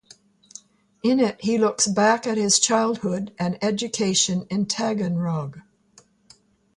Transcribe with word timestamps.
In 1.03 1.19
it, 1.19 1.39
he 1.41 1.59
looks 1.59 1.85
back 1.85 2.25
at 2.25 2.35
his 2.35 2.57
childhood 2.59 3.35
and 3.37 3.63
education 3.63 4.47
in 4.49 4.65
Taganrog. 4.65 5.61